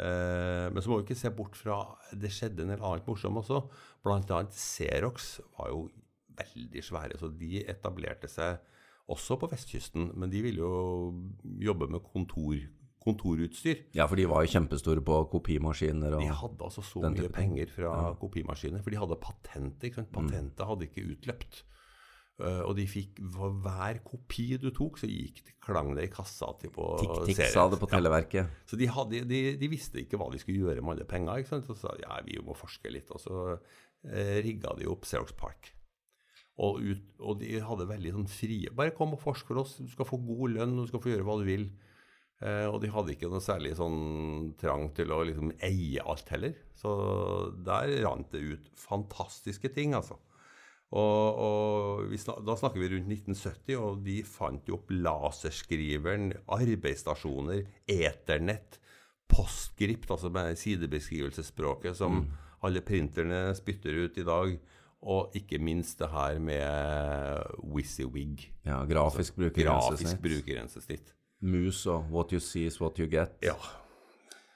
Eh, 0.00 0.66
men 0.72 0.80
så 0.80 0.88
må 0.88 1.00
vi 1.00 1.04
ikke 1.04 1.20
se 1.20 1.28
bort 1.36 1.56
fra 1.58 1.82
Det 2.16 2.30
skjedde 2.32 2.64
en 2.64 2.72
del 2.72 2.84
annet 2.84 3.08
morsomt 3.08 3.42
også. 3.42 3.60
Blant 4.04 4.30
annet 4.32 4.56
Xerox 4.56 5.34
var 5.58 5.72
jo 5.72 5.88
veldig 6.38 6.84
svære, 6.84 7.18
så 7.20 7.28
de 7.28 7.64
etablerte 7.68 8.30
seg 8.30 8.62
også 9.12 9.36
på 9.40 9.50
vestkysten. 9.52 10.12
Men 10.16 10.32
de 10.32 10.40
ville 10.44 10.62
jo 10.62 11.12
jobbe 11.60 11.90
med 11.92 12.04
kontor, 12.06 12.56
kontorutstyr. 13.02 13.84
Ja, 13.96 14.06
for 14.08 14.16
de 14.16 14.28
var 14.30 14.46
jo 14.46 14.54
kjempestore 14.54 15.04
på 15.04 15.18
kopimaskiner 15.32 16.16
og 16.16 16.24
De 16.24 16.30
hadde 16.40 16.68
altså 16.70 16.84
så 16.86 17.02
mye 17.04 17.32
penger 17.34 17.74
fra 17.74 18.14
kopimaskiner, 18.20 18.82
for 18.84 18.94
de 18.94 19.02
hadde 19.02 19.20
patentet. 19.20 19.90
ikke 19.90 20.06
Mm. 20.06 20.12
Patentet 20.16 20.66
hadde 20.66 20.88
ikke 20.88 21.06
utløpt. 21.16 21.64
Eh, 22.42 22.62
og 22.66 22.74
de 22.74 22.84
fikk 22.90 23.20
for 23.34 23.54
hver 23.62 24.00
kopi 24.06 24.48
du 24.58 24.70
tok, 24.74 24.98
så 24.98 25.06
gikk 25.06 25.42
det, 25.46 25.54
klang 25.62 25.92
det 25.94 26.08
i 26.08 26.12
kassa 26.12 26.48
til 26.58 26.72
på 26.74 26.88
serien. 27.28 27.52
sa 27.54 27.68
det 27.70 27.78
på 27.78 27.88
Ja. 28.34 28.46
Så 28.66 28.78
de, 28.80 28.88
hadde, 28.90 29.22
de, 29.30 29.42
de 29.60 29.68
visste 29.70 30.02
ikke 30.02 30.18
hva 30.18 30.26
de 30.32 30.40
skulle 30.42 30.64
gjøre 30.64 30.82
med 30.82 30.96
alle 30.96 31.06
penger. 31.08 31.42
ikke 31.42 31.52
sant? 31.52 31.68
Så 31.70 31.78
sa 31.78 31.94
ja, 32.02 32.18
vi 32.26 32.40
må 32.42 32.56
forske 32.58 32.90
litt. 32.90 33.12
Og 33.14 33.22
så 33.22 33.44
eh, 33.54 34.40
rigga 34.42 34.74
de 34.78 34.90
opp 34.90 35.06
Xerox 35.06 35.36
Park. 35.38 35.70
Og, 36.62 36.82
ut, 36.82 37.06
og 37.22 37.38
de 37.40 37.62
hadde 37.64 37.86
veldig 37.88 38.10
sånn 38.12 38.26
frie 38.28 38.68
Bare 38.76 38.92
kom 38.92 39.14
og 39.16 39.22
forsk 39.22 39.48
for 39.48 39.62
oss. 39.62 39.78
Du 39.80 39.88
skal 39.88 40.08
få 40.08 40.18
god 40.20 40.58
lønn, 40.58 40.76
du 40.82 40.90
skal 40.90 41.00
få 41.04 41.14
gjøre 41.14 41.28
hva 41.28 41.38
du 41.40 41.46
vil. 41.46 41.70
Eh, 42.42 42.66
og 42.66 42.80
de 42.82 42.90
hadde 42.90 43.14
ikke 43.14 43.30
noe 43.30 43.44
særlig 43.44 43.76
sånn 43.78 44.50
trang 44.58 44.90
til 44.96 45.14
å 45.14 45.22
liksom 45.28 45.54
eie 45.62 46.02
alt 46.02 46.34
heller. 46.34 46.58
Så 46.74 46.90
der 47.62 47.94
rant 48.02 48.34
det 48.34 48.42
ut 48.42 48.70
fantastiske 48.82 49.70
ting, 49.76 49.94
altså. 49.94 50.18
Og, 50.92 51.38
og 51.40 52.02
vi 52.10 52.18
snak, 52.20 52.42
da 52.44 52.52
snakker 52.58 52.82
vi 52.82 52.90
rundt 52.92 53.08
1970, 53.08 53.76
og 53.80 54.02
de 54.04 54.18
fant 54.28 54.66
jo 54.68 54.76
opp 54.76 54.90
laserskriveren, 54.92 56.32
arbeidsstasjoner, 56.52 57.62
eternett, 57.88 58.76
postgript, 59.32 60.10
altså 60.12 60.28
med 60.28 60.58
sidebeskrivelsesspråket 60.60 61.96
som 61.96 62.26
alle 62.62 62.82
printerne 62.84 63.54
spytter 63.56 64.02
ut 64.04 64.18
i 64.20 64.26
dag, 64.28 64.52
og 65.02 65.32
ikke 65.34 65.58
minst 65.58 65.98
det 65.98 66.10
her 66.12 66.36
med 66.38 67.56
WYSIWYG, 67.64 68.44
Ja, 68.68 68.84
grafisk 68.86 69.34
grafisk 69.34 69.36
brukergrensesnitt. 69.40 70.20
brukergrensesnitt. 70.22 71.14
Mus 71.42 71.86
og 71.90 72.04
what 72.12 72.30
you 72.30 72.38
see 72.38 72.68
is 72.68 72.76
what 72.80 73.00
you 73.00 73.08
get. 73.10 73.32
Ja. 73.42 73.56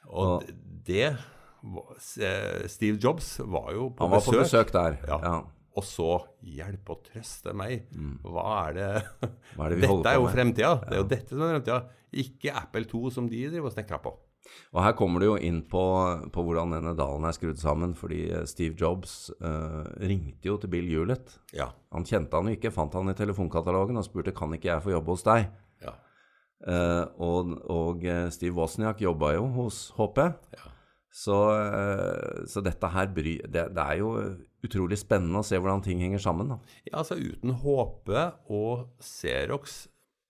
Og 0.06 0.44
det 0.86 1.16
Steve 2.70 3.00
Jobs 3.02 3.40
var 3.42 3.72
jo 3.74 3.88
på 3.88 3.96
besøk. 3.96 4.00
Han 4.06 4.10
var 4.10 4.20
besøk. 4.20 4.34
på 4.34 4.42
besøk 4.44 4.72
der. 4.72 4.96
Ja. 5.08 5.18
Ja. 5.24 5.40
Og 5.76 5.84
så 5.84 6.10
hjelpe 6.40 6.94
og 6.94 7.02
trøste 7.04 7.52
meg. 7.56 7.86
Hva 8.24 8.44
er 8.68 8.76
det 8.78 8.90
Mm. 8.96 9.32
Hva 9.56 9.66
er 9.66 9.74
det 9.74 9.80
Dette 9.82 10.12
er 10.12 10.16
jo 10.16 10.28
fremtida. 10.32 10.70
Det 10.86 10.94
er 10.94 11.02
jo 11.02 11.08
dette 11.10 11.34
som 11.34 11.42
er 11.44 11.56
fremtida. 11.58 11.80
Ikke 12.16 12.54
Apple 12.56 12.86
2 12.88 13.10
som 13.12 13.28
de 13.28 13.42
driver 13.50 13.68
og 13.68 13.74
snekrer 13.74 14.00
på. 14.04 14.14
Og 14.72 14.78
her 14.84 14.92
kommer 14.94 15.20
du 15.20 15.26
jo 15.26 15.36
inn 15.42 15.58
på, 15.66 15.82
på 16.32 16.42
hvordan 16.46 16.70
denne 16.76 16.92
dalen 16.96 17.24
er 17.26 17.34
skrudd 17.34 17.58
sammen, 17.58 17.96
fordi 17.98 18.20
eh, 18.30 18.44
Steve 18.46 18.76
Jobs 18.78 19.32
eh, 19.42 19.80
ringte 20.06 20.46
jo 20.48 20.54
til 20.62 20.70
Bill 20.70 20.86
Hewlett. 20.86 21.34
Ja. 21.52 21.72
Han 21.92 22.06
kjente 22.06 22.38
han 22.38 22.46
jo 22.46 22.54
ikke, 22.54 22.70
fant 22.70 22.94
han 22.94 23.10
i 23.10 23.16
telefonkatalogen 23.18 23.98
og 23.98 24.06
spurte 24.06 24.32
kan 24.36 24.54
ikke 24.54 24.70
jeg 24.70 24.84
få 24.86 24.94
jobbe 24.94 25.16
hos 25.16 25.26
deg. 25.26 25.48
Ja. 25.82 25.96
Eh, 26.62 27.04
og, 27.26 27.52
og 27.68 28.06
eh, 28.06 28.28
Steve 28.32 28.54
Wozniak 28.56 29.02
jobba 29.02 29.34
jo 29.34 29.48
hos 29.58 29.88
HP. 29.98 30.22
ja. 30.56 30.72
Så, 31.16 31.36
eh, 31.56 32.42
så 32.50 32.60
dette 32.64 32.90
her 32.92 33.08
bry, 33.16 33.38
det, 33.48 33.70
det 33.76 33.84
er 33.84 34.00
jo 34.02 34.10
utrolig 34.66 34.98
spennende 35.00 35.40
å 35.40 35.46
se 35.46 35.56
hvordan 35.56 35.84
ting 35.84 36.02
henger 36.04 36.20
sammen. 36.20 36.50
Da. 36.52 36.58
Ja, 36.90 36.98
altså 37.00 37.16
Uten 37.16 37.54
HP 37.62 38.12
og 38.52 38.90
Xerox 39.00 39.86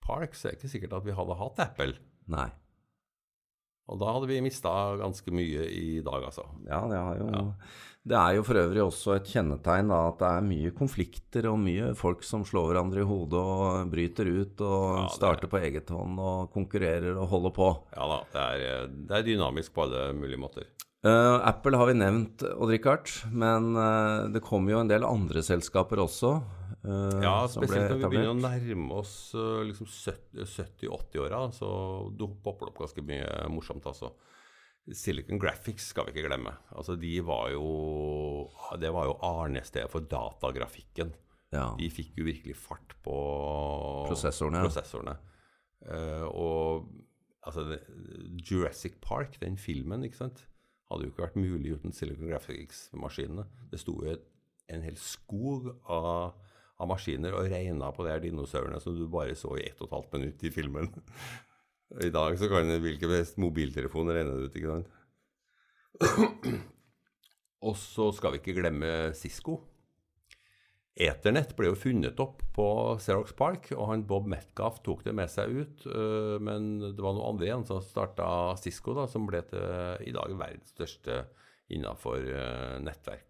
Park 0.07 0.37
så 0.39 0.47
er 0.47 0.55
det 0.55 0.61
ikke 0.61 0.75
sikkert 0.77 0.95
at 1.01 1.09
vi 1.09 1.17
hadde 1.17 1.39
hatt 1.41 1.65
Apple. 1.65 1.99
Nei. 2.31 2.49
Og 3.89 4.01
da 4.03 4.13
hadde 4.17 4.27
vi 4.31 4.41
mista 4.43 4.71
ganske 4.99 5.31
mye 5.31 5.67
i 5.71 6.01
dag, 6.03 6.25
altså. 6.27 6.43
Ja, 6.67 6.81
det, 6.91 6.97
har 6.99 7.21
jo, 7.21 7.53
det 8.11 8.17
er 8.19 8.33
jo 8.35 8.43
for 8.49 8.59
øvrig 8.59 8.83
også 8.83 9.15
et 9.15 9.29
kjennetegn 9.31 9.93
da, 9.93 10.01
at 10.11 10.19
det 10.19 10.31
er 10.33 10.47
mye 10.49 10.73
konflikter 10.75 11.47
og 11.53 11.61
mye 11.63 11.93
folk 11.99 12.25
som 12.27 12.43
slår 12.49 12.73
hverandre 12.73 13.05
i 13.05 13.07
hodet 13.07 13.39
og 13.39 13.93
bryter 13.93 14.27
ut 14.33 14.65
og 14.67 14.81
Ja, 14.97 15.05
er- 15.05 15.15
starter 15.15 15.53
på 15.53 15.61
eget 15.63 15.89
hånd 15.95 16.19
og 16.19 16.51
konkurrerer 16.55 17.15
og 17.15 17.29
holder 17.31 17.55
på. 17.55 17.69
Ja 17.95 18.09
da, 18.11 18.19
det 18.35 18.47
er, 18.67 18.89
det 19.07 19.21
er 19.21 19.29
dynamisk 19.31 19.73
på 19.79 19.87
alle 19.87 20.09
mulige 20.19 20.43
måter. 20.43 20.67
Eh, 21.07 21.49
Apple 21.49 21.79
har 21.79 21.91
vi 21.91 21.97
nevnt, 22.01 22.43
Odd-Rikard, 22.43 23.11
men 23.31 23.75
uh, 23.79 24.27
det 24.33 24.43
kommer 24.45 24.75
jo 24.75 24.81
en 24.83 24.91
del 24.91 25.07
andre 25.07 25.43
selskaper 25.45 26.01
også. 26.03 26.39
Uh, 26.87 27.19
Ja, 27.23 27.37
spesielt 27.51 27.93
når 27.93 28.01
vi 28.01 28.09
begynner 28.15 28.33
å 28.33 28.39
nærme 28.39 28.97
oss 29.03 29.13
uh, 29.37 29.61
liksom 29.67 29.91
70-80-åra, 29.91 31.45
så 31.55 31.69
popper 32.43 32.67
det 32.67 32.73
opp 32.73 32.81
ganske 32.87 33.05
mye 33.07 33.29
morsomt, 33.53 33.87
altså. 33.87 34.15
Silicon 34.87 35.41
Graphics 35.43 35.89
skal 35.91 36.07
vi 36.07 36.15
ikke 36.15 36.29
glemme. 36.29 36.53
Altså, 36.79 36.95
de 36.95 37.17
var 37.27 37.49
jo 37.51 37.65
Det 38.79 38.93
var 38.95 39.09
jo 39.09 39.17
arnestedet 39.27 39.91
for 39.91 40.07
datagrafikken. 40.07 41.11
Ja. 41.51 41.73
De 41.75 41.89
fikk 41.91 42.21
jo 42.21 42.29
virkelig 42.29 42.55
fart 42.55 42.95
på 43.03 43.17
Prosessorene, 44.07 44.63
prosessorene. 44.63 45.17
Og 46.31 46.87
altså 47.43 47.81
Jurassic 48.39 49.01
Park, 49.03 49.41
den 49.43 49.59
filmen, 49.59 50.07
ikke 50.07 50.21
sant, 50.23 50.45
hadde 50.91 51.07
jo 51.07 51.13
ikke 51.13 51.25
vært 51.25 51.39
mulig 51.41 51.75
uten 51.77 51.95
Silicon 51.95 52.31
Graphics-maskinene. 52.31 53.47
Det 53.73 53.81
sto 53.83 53.97
jo 54.05 54.17
en 54.73 54.85
hel 54.87 54.99
skog 54.99 55.69
av, 55.83 56.37
av 56.79 56.91
maskiner 56.91 57.35
og 57.39 57.51
regna 57.51 57.91
på 57.95 58.07
de 58.07 58.13
her 58.13 58.23
dinosaurene 58.23 58.81
som 58.83 58.97
du 58.97 59.07
bare 59.11 59.37
så 59.39 59.55
i 59.59 59.67
ett 59.67 59.81
og 59.81 59.89
et 59.89 59.97
halvt 59.97 60.17
minutt 60.19 60.47
i 60.47 60.55
filmen. 60.55 60.93
I 62.03 62.11
dag 62.11 62.39
så 62.39 62.49
kan 62.51 62.71
hvilken 62.83 63.13
mobiltelefon 63.43 64.11
regne 64.11 64.35
det 64.35 64.49
ut, 64.49 64.57
ikke 64.59 64.75
sant. 64.75 64.89
Og 67.67 67.77
så 67.79 68.11
skal 68.15 68.35
vi 68.35 68.43
ikke 68.43 68.59
glemme 68.61 68.91
Cisco. 69.17 69.61
Ethernet 70.97 71.51
ble 71.59 71.69
jo 71.69 71.77
funnet 71.77 72.21
opp 72.25 72.41
på 72.57 72.67
Xerox 73.05 73.35
Park, 73.37 73.69
og 73.77 73.91
han 73.91 74.07
Bob 74.09 74.25
Metcalf 74.33 74.79
tok 74.87 75.03
det 75.05 75.13
med 75.17 75.29
seg 75.29 75.53
ut. 75.53 75.87
øh, 75.93 76.41
Men 76.41 76.79
det 76.81 77.03
var 77.05 77.13
noen 77.13 77.35
andre 77.35 77.51
igjen 77.51 77.67
som 77.69 77.83
starta 77.85 78.57
Cisco, 78.57 78.95
da, 78.97 79.05
som 79.07 79.27
ble 79.29 79.43
til 79.51 80.07
i 80.09 80.15
dag 80.17 80.33
verdens 80.33 80.73
største 80.73 81.27
innafor 81.69 82.17
øh, 82.25 82.79
nettverk. 82.81 83.27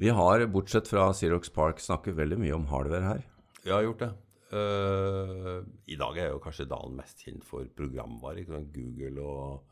Vi 0.00 0.08
har, 0.14 0.46
bortsett 0.46 0.88
fra 0.88 1.10
Xerox 1.12 1.50
Park, 1.52 1.80
snakket 1.82 2.16
veldig 2.16 2.38
mye 2.40 2.54
om 2.56 2.68
hardware 2.70 3.08
her. 3.08 3.26
Vi 3.64 3.74
har 3.74 3.82
gjort 3.84 4.04
det. 4.06 4.12
Øh, 4.56 5.58
I 5.90 5.98
dag 5.98 6.16
er 6.18 6.30
jo 6.32 6.40
kanskje 6.42 6.68
Dalen 6.70 6.96
mest 6.96 7.20
kjent 7.26 7.44
for 7.46 7.66
programvare. 7.76 8.46
Google 8.46 9.20
og 9.26 9.66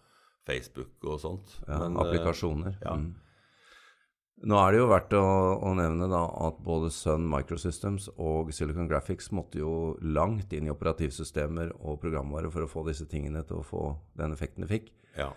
Facebook 0.46 0.98
og 1.04 1.20
sånt. 1.22 1.60
Ja, 1.66 1.78
Men, 1.86 1.96
applikasjoner. 2.02 2.76
ja. 2.82 2.98
Mm. 2.98 3.14
Nå 4.47 4.59
er 4.61 4.71
det 4.71 4.78
jo 4.78 4.90
verdt 4.90 5.14
å, 5.18 5.25
å 5.66 5.73
nevne 5.75 6.07
da 6.11 6.21
at 6.47 6.61
både 6.62 6.92
Sun 6.95 7.25
Microsystems 7.30 8.07
og 8.23 8.52
Silicon 8.54 8.87
Graphics 8.90 9.33
måtte 9.35 9.59
jo 9.59 9.97
langt 10.04 10.52
inn 10.54 10.68
i 10.68 10.73
operativsystemer 10.73 11.73
og 11.80 11.99
programvare 12.04 12.50
for 12.54 12.62
å 12.62 12.71
få 12.71 12.85
disse 12.87 13.09
tingene 13.11 13.42
til 13.49 13.59
å 13.59 13.66
få 13.66 13.85
den 14.18 14.37
effekten 14.37 14.66
de 14.66 14.71
fikk. 14.76 14.90
ja. 15.18 15.33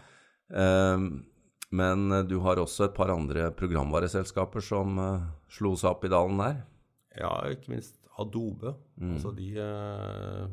Um, 0.51 1.24
men 1.72 2.12
eh, 2.12 2.25
du 2.27 2.38
har 2.43 2.60
også 2.60 2.89
et 2.89 2.96
par 2.98 3.12
andre 3.13 3.48
programvareselskaper 3.55 4.63
som 4.65 4.98
uh, 5.00 5.29
slo 5.51 5.74
seg 5.79 5.93
opp 5.93 6.03
i 6.03 6.12
dalen 6.12 6.41
der. 6.41 6.58
Ja, 7.15 7.31
ikke 7.51 7.72
minst 7.75 7.96
Adobe. 8.20 8.75
Altså 9.01 9.31
de, 9.36 9.48
eh, 9.60 10.43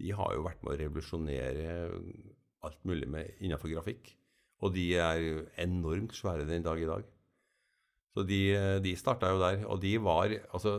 de 0.00 0.12
har 0.14 0.34
jo 0.36 0.44
vært 0.44 0.60
med 0.62 0.74
å 0.74 0.78
revolusjonere 0.82 1.72
alt 2.64 2.78
mulig 2.88 3.08
med 3.10 3.32
innenfor 3.40 3.72
grafikk. 3.72 4.12
Og 4.64 4.76
de 4.76 4.84
er 5.00 5.24
enormt 5.60 6.14
svære 6.16 6.46
den 6.48 6.64
dag 6.64 6.80
i 6.80 6.88
dag. 6.88 7.08
Så 8.14 8.22
de, 8.22 8.40
eh, 8.54 8.76
de 8.82 8.94
starta 8.94 9.32
jo 9.32 9.40
der. 9.42 9.64
Og 9.66 9.80
de 9.82 9.96
var 9.98 10.30
Altså, 10.54 10.78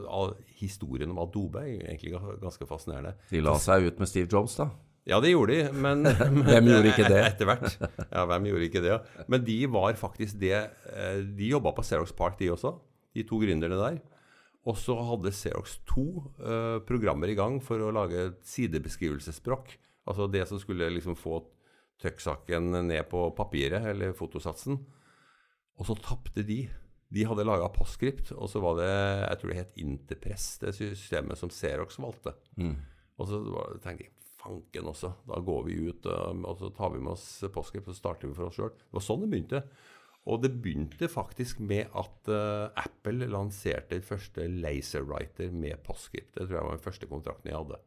historien 0.55 1.11
om 1.11 1.19
Adobe 1.19 1.59
er 1.59 1.83
egentlig 1.89 2.15
ganske 2.41 2.67
fascinerende. 2.67 3.15
De 3.29 3.43
la 3.43 3.57
seg 3.59 3.89
ut 3.89 3.99
med 3.99 4.07
Steve 4.07 4.29
Jobs, 4.31 4.55
da. 4.55 4.69
Ja, 5.05 5.19
det 5.21 5.35
gjorde 5.35 5.53
de, 5.53 5.73
men 5.85 6.07
Hvem 6.07 6.71
gjorde 6.71 6.89
ikke 6.93 7.09
det? 7.11 7.21
Etter 7.27 7.45
hvert. 7.49 7.75
Ja, 8.09 8.25
hvem 8.25 8.47
gjorde 8.49 8.69
ikke 8.69 8.81
det? 8.81 8.93
Ja. 8.95 9.25
Men 9.27 9.43
de 9.45 9.59
var 9.69 9.99
faktisk 9.99 10.39
det 10.41 10.55
eh, 10.55 11.19
De 11.37 11.51
jobba 11.51 11.75
på 11.75 11.83
Xerox 11.85 12.15
Park, 12.15 12.39
de 12.39 12.49
også, 12.55 12.73
de 13.13 13.25
to 13.27 13.41
gründerne 13.43 13.77
der. 13.77 13.99
Og 14.65 14.79
så 14.81 14.95
hadde 14.97 15.33
Xerox 15.35 15.75
to 15.85 16.23
uh, 16.41 16.81
programmer 16.87 17.29
i 17.29 17.35
gang 17.37 17.59
for 17.61 17.77
å 17.85 17.91
lage 17.93 18.31
sidebeskrivelsesspråk. 18.49 19.75
Altså 20.09 20.25
det 20.25 20.41
som 20.49 20.57
skulle 20.57 20.87
liksom 20.89 21.13
få 21.19 21.37
trykksaken 22.01 22.73
ned 22.87 23.05
på 23.11 23.27
papiret, 23.37 23.85
eller 23.91 24.15
fotosatsen. 24.17 24.79
Og 25.77 25.85
så 25.85 25.93
tapte 26.01 26.41
de. 26.47 26.63
De 27.13 27.23
hadde 27.27 27.45
laga 27.45 27.69
Postscript, 27.73 28.31
og 28.33 28.49
så 28.49 28.59
var 28.63 28.79
det 28.79 28.89
jeg 28.89 29.39
tror 29.39 29.51
det 29.51 29.59
het 29.59 29.79
Interpress, 29.81 30.45
det 30.63 30.73
systemet 30.77 31.39
som 31.39 31.51
Xerox 31.53 31.99
valgte. 32.01 32.33
Og 33.15 33.29
så 33.29 33.41
tenkte 33.83 34.07
jeg 34.07 34.13
fanken 34.45 34.89
også, 34.91 35.11
da 35.25 35.39
går 35.41 35.61
vi 35.65 35.77
ut 35.89 36.07
og 36.09 36.57
så 36.59 36.69
tar 36.75 36.91
vi 36.93 37.01
med 37.01 37.15
oss 37.15 37.27
Postscript 37.53 37.87
og 37.87 37.95
så 37.95 38.01
starter 38.01 38.29
vi 38.29 38.37
for 38.37 38.49
oss 38.49 38.57
sjøl. 38.59 38.73
Det 38.73 38.97
var 38.97 39.05
sånn 39.05 39.23
det 39.23 39.31
begynte. 39.31 39.61
Og 40.25 40.41
det 40.41 40.55
begynte 40.57 41.07
faktisk 41.09 41.59
med 41.61 41.91
at 41.93 42.29
uh, 42.33 42.73
Apple 42.81 43.27
lanserte 43.29 43.93
den 43.93 44.05
første 44.05 44.47
laserwriter 44.49 45.51
med 45.53 45.83
Postscript. 45.85 46.33
Det 46.33 46.47
tror 46.47 46.57
jeg 46.57 46.67
var 46.67 46.79
den 46.79 46.85
første 46.85 47.09
kontrakten 47.09 47.51
jeg 47.51 47.59
hadde. 47.59 47.77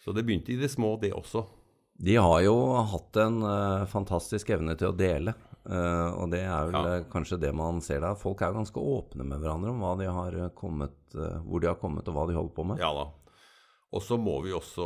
Så 0.00 0.14
det 0.16 0.24
begynte 0.24 0.54
i 0.54 0.60
det 0.60 0.70
små, 0.72 0.94
det 1.00 1.12
også. 1.12 1.44
De 1.98 2.14
har 2.16 2.40
jo 2.46 2.56
hatt 2.88 3.20
en 3.20 3.42
uh, 3.44 3.84
fantastisk 3.90 4.54
evne 4.54 4.78
til 4.80 4.94
å 4.94 4.96
dele. 4.96 5.36
Eh, 5.68 6.10
og 6.18 6.30
det 6.32 6.40
er 6.44 6.66
vel 6.70 6.74
Ja. 6.78 6.96
eh, 6.96 7.04
kanskje 7.12 7.38
det 7.40 7.54
man 7.54 7.80
ser 7.80 8.00
der. 8.00 8.14
Folk 8.16 8.40
er 8.42 8.52
ganske 8.56 8.80
åpne 8.80 9.24
med 9.24 9.40
hverandre 9.40 9.70
om 9.70 9.98
de 9.98 10.06
har 10.06 10.32
eh, 10.34 10.48
kommet, 10.56 10.96
uh, 11.14 11.38
hvor 11.44 11.60
de 11.60 11.66
har 11.68 11.76
kommet 11.76 12.08
og 12.08 12.14
hva 12.14 12.26
de 12.28 12.34
holder 12.34 12.54
på 12.54 12.64
med. 12.66 12.78
Ja 12.78 12.92
da. 12.94 13.10
Og 13.90 14.02
så 14.02 14.18
må 14.20 14.42
vi 14.44 14.52
også 14.52 14.84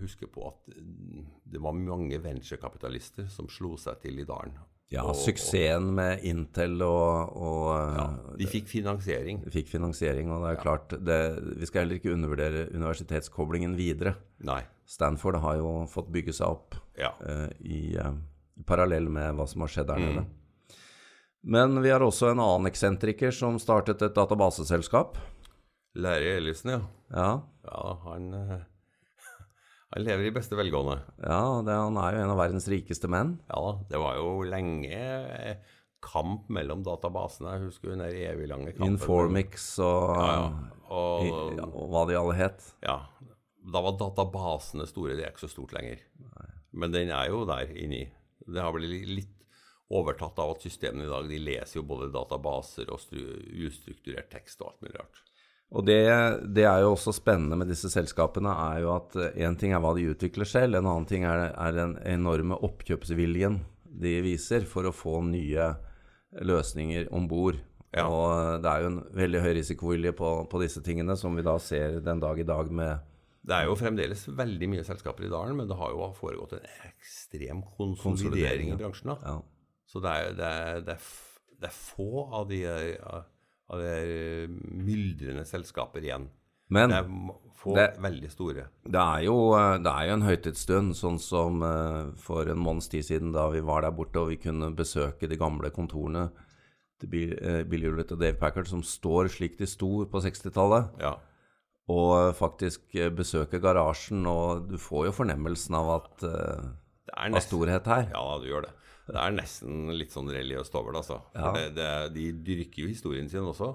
huske 0.00 0.26
på 0.32 0.46
at 0.48 0.76
det 1.44 1.60
var 1.62 1.74
mange 1.76 2.16
venturekapitalister 2.24 3.28
som 3.32 3.48
slo 3.52 3.74
seg 3.80 4.00
til 4.04 4.18
i 4.22 4.24
dalen. 4.28 4.56
Ja, 4.92 5.02
Og- 5.02 5.16
suksessen 5.16 5.92
med 5.96 6.22
Intel 6.22 6.80
og, 6.82 7.36
og 7.36 7.96
Ja, 7.96 8.06
de 8.38 8.46
fikk 8.46 8.68
finansiering. 8.68 9.42
De 9.44 9.50
fikk 9.50 9.68
finansiering, 9.68 10.30
og 10.30 10.44
det 10.44 10.52
er 10.58 10.62
klart 10.62 10.88
det, 11.04 11.18
Vi 11.58 11.66
skal 11.66 11.82
heller 11.84 11.98
ikke 11.98 12.12
undervurdere 12.14 12.68
universitetskoblingen 12.74 13.74
videre. 13.76 14.14
Nei. 14.44 14.62
Stanford 14.86 15.40
har 15.40 15.56
jo 15.56 15.86
fått 15.88 16.12
bygge 16.12 16.32
seg 16.36 16.46
opp 16.48 16.74
Ja. 16.96 17.10
uh, 17.26 17.48
i 17.64 17.96
parallell 18.66 19.08
med 19.08 19.34
hva 19.34 19.46
som 19.48 19.60
har 19.64 19.68
skjedd 19.68 19.86
der 19.90 19.98
Mm. 19.98 20.14
nede. 20.14 20.26
Men 21.46 21.82
vi 21.82 21.90
har 21.90 22.00
også 22.00 22.30
en 22.30 22.40
annen 22.40 22.66
eksentriker 22.70 23.30
som 23.30 23.58
startet 23.58 24.00
et 24.02 24.14
databaseselskap. 24.14 25.18
Larry 25.94 26.36
Ellison, 26.38 26.70
ja. 26.70 26.80
Ja, 27.12 27.42
Ja, 27.64 27.98
han, 28.04 28.32
eh, 28.34 28.58
han 29.94 30.04
lever 30.04 30.24
i 30.26 30.30
beste 30.32 30.56
velgående. 30.56 31.00
ja 31.22 31.62
det, 31.64 31.72
han 31.72 31.96
er 31.96 32.12
jo 32.16 32.22
en 32.24 32.30
av 32.30 32.38
verdens 32.38 32.66
rikeste 32.68 33.08
menn. 33.08 33.38
Ja 33.48 33.78
det 33.90 33.98
var 34.00 34.16
jo 34.16 34.42
lenge 34.42 35.58
kamp 36.04 36.48
mellom 36.52 36.82
databasene. 36.84 37.54
Jeg 37.58 37.64
husker 37.70 37.88
den 37.94 37.98
der 38.04 38.12
eviglange 38.34 38.72
kampen. 38.76 38.92
Informix 38.96 39.78
og, 39.78 40.16
Ja, 40.16 40.32
ja. 40.32 40.48
i- 41.24 41.56
ja, 41.56 41.64
og 41.64 41.88
hva 41.90 42.06
de 42.08 42.14
alle 42.18 42.34
het. 42.34 42.74
ja, 42.82 42.98
da 43.72 43.80
var 43.80 43.92
databasene 43.98 44.86
store. 44.86 45.16
Det 45.16 45.24
er 45.24 45.30
ikke 45.32 45.46
så 45.48 45.50
stort 45.50 45.72
lenger. 45.72 45.98
Men 46.72 46.90
den 46.92 47.08
er 47.10 47.28
jo 47.28 47.44
der 47.46 47.66
inni. 47.72 48.08
Det 48.46 48.62
har 48.62 48.74
blitt 48.74 49.08
litt 49.08 49.30
overtatt 49.94 50.38
av 50.40 50.54
at 50.54 50.64
systemene 50.64 51.06
i 51.06 51.12
dag 51.12 51.28
de 51.28 51.38
leser 51.44 51.78
jo 51.78 51.86
både 51.86 52.12
databaser 52.14 52.90
og 52.92 53.04
ustrukturert 53.66 54.30
tekst 54.32 54.62
og 54.62 54.72
alt 54.72 54.84
mulig 54.84 54.98
rart. 54.98 55.22
Og 55.74 55.86
det, 55.86 56.00
det 56.54 56.66
er 56.68 56.84
jo 56.84 56.92
også 56.94 57.14
spennende 57.16 57.56
med 57.58 57.70
disse 57.72 57.90
selskapene, 57.90 58.52
er 58.52 58.82
jo 58.84 58.92
at 58.94 59.16
én 59.34 59.56
ting 59.58 59.74
er 59.74 59.82
hva 59.82 59.94
de 59.96 60.06
utvikler 60.12 60.48
selv, 60.48 60.78
en 60.78 60.86
annen 60.86 61.08
ting 61.10 61.24
er, 61.26 61.48
er 61.50 61.74
den 61.74 61.96
enorme 62.06 62.58
oppkjøpsviljen 62.62 63.58
de 63.94 64.14
viser 64.24 64.66
for 64.68 64.86
å 64.86 64.94
få 64.94 65.20
nye 65.26 65.72
løsninger 66.44 67.08
om 67.14 67.26
bord. 67.30 67.58
Ja. 67.94 68.06
Og 68.10 68.62
det 68.62 68.70
er 68.70 68.84
jo 68.84 68.90
en 68.90 69.02
veldig 69.14 69.42
høy 69.42 69.50
risikovilje 69.60 70.14
på, 70.18 70.30
på 70.50 70.62
disse 70.62 70.82
tingene, 70.82 71.16
som 71.18 71.34
vi 71.38 71.46
da 71.46 71.56
ser 71.62 72.00
den 72.04 72.22
dag 72.22 72.40
i 72.42 72.46
dag 72.46 72.70
med 72.74 73.13
Det 73.44 73.56
er 73.56 73.68
jo 73.68 73.76
fremdeles 73.76 74.24
veldig 74.32 74.68
mye 74.72 74.84
selskaper 74.86 75.26
i 75.26 75.32
dalen, 75.32 75.58
men 75.58 75.68
det 75.68 75.76
har 75.76 75.92
jo 75.92 76.08
foregått 76.16 76.56
en 76.56 76.68
ekstrem 76.88 77.60
konsolidering 77.76 78.72
i 78.72 78.78
bransjen. 78.80 79.12
da. 79.12 79.34
ja. 79.34 79.40
Så 79.90 80.00
det 80.02 80.10
er, 80.10 80.30
det, 80.38 80.46
er, 80.48 80.80
det, 80.86 80.94
er, 80.96 81.10
det 81.60 81.68
er 81.68 81.74
få 81.76 82.24
av 82.24 82.48
de, 82.48 82.62
av 83.04 83.82
de 83.82 84.48
myldrende 84.80 85.44
selskaper 85.46 86.06
igjen. 86.06 86.30
Men 86.72 86.90
Det 86.90 87.02
er 87.02 87.10
få 87.64 87.74
veldig 87.76 88.30
store. 88.32 88.66
Det 88.84 89.00
er, 89.00 89.20
jo, 89.26 89.36
eh, 89.56 89.76
det 89.84 89.92
er 89.92 90.08
jo 90.08 90.16
en 90.18 90.26
høytidsstund, 90.26 90.96
sånn 90.98 91.20
som 91.22 91.62
eh, 91.64 92.00
for 92.20 92.48
en 92.50 92.60
måneds 92.60 92.90
tid 92.92 93.06
siden 93.06 93.34
da 93.36 93.46
vi 93.52 93.62
var 93.64 93.84
der 93.84 93.94
borte 93.96 94.20
og 94.22 94.32
vi 94.32 94.40
kunne 94.40 94.72
besøke 94.76 95.28
de 95.30 95.38
gamle 95.40 95.70
kontorene 95.74 96.28
til 97.00 97.12
Bill, 97.12 97.36
eh, 97.40 97.62
Bill 97.68 97.86
Hewlett 97.88 98.12
og 98.16 98.20
Dave 98.20 98.40
Packard, 98.40 98.68
som 98.70 98.84
står 98.84 99.30
slik 99.36 99.56
de 99.60 99.68
sto 99.70 100.04
på 100.08 100.24
60-tallet, 100.24 100.92
Ja. 101.04 101.16
Og 101.92 102.32
faktisk 102.38 102.94
eh, 102.96 103.10
besøke 103.12 103.60
garasjen, 103.60 104.24
og 104.30 104.68
du 104.70 104.78
får 104.80 105.10
jo 105.10 105.16
fornemmelsen 105.18 105.76
av 105.76 105.90
at 105.98 106.24
uh, 106.24 106.70
Det 107.04 107.12
er 107.16 107.34
nesten, 107.34 107.50
storhet 107.50 107.90
her. 107.90 108.06
ja, 108.14 108.22
du 108.40 108.46
gjør 108.48 108.64
det. 108.68 108.72
Det 109.04 109.18
er 109.20 109.34
nesten 109.36 109.90
litt 109.92 110.14
sånn 110.14 110.30
religiøst 110.32 110.74
over 110.80 110.94
det, 110.94 111.02
altså. 111.02 111.18
Ja. 111.36 111.50
Det, 111.52 111.64
det, 111.76 111.88
de 112.14 112.28
dyrker 112.46 112.86
jo 112.86 112.88
historien 112.88 113.28
sin 113.28 113.44
også. 113.44 113.74